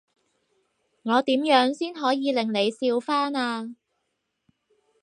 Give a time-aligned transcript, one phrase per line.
[1.03, 3.75] 我點樣先可以令你笑返呀？